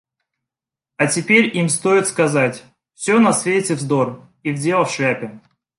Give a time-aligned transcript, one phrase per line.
[0.97, 2.63] А теперь им стоит сказать:
[2.95, 5.39] все на свете вздор!- и дело в шляпе.